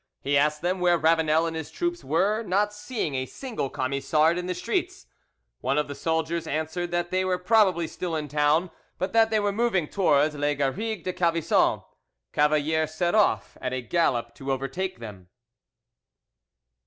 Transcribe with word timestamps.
He 0.19 0.35
asked 0.35 0.63
them 0.63 0.79
where 0.79 0.97
Ravanel 0.97 1.45
and 1.45 1.55
his 1.55 1.69
troops 1.69 2.03
were, 2.03 2.41
not 2.41 2.73
seeing 2.73 3.13
a 3.13 3.27
single 3.27 3.69
Camisard 3.69 4.35
in 4.35 4.47
the 4.47 4.55
streets; 4.55 5.05
one 5.59 5.77
of 5.77 5.87
the 5.87 5.93
soldiers 5.93 6.47
answered 6.47 6.89
that 6.89 7.11
they 7.11 7.23
were 7.23 7.37
probably 7.37 7.85
still 7.87 8.15
in 8.15 8.27
town, 8.27 8.71
but 8.97 9.13
that 9.13 9.29
they 9.29 9.39
were 9.39 9.51
moving 9.51 9.87
towards 9.87 10.33
Les 10.33 10.55
Garrigues 10.55 11.03
de 11.03 11.13
Calvisson. 11.13 11.83
Cavalier 12.33 12.87
set 12.87 13.13
off 13.13 13.59
at 13.61 13.73
a 13.73 13.81
gallop 13.83 14.33
to 14.33 14.51
overtake 14.51 14.97
them. 14.97 15.29